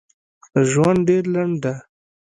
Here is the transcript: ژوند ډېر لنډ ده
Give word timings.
ژوند 0.69 0.99
ډېر 1.07 1.23
لنډ 1.33 1.55
ده 1.63 1.73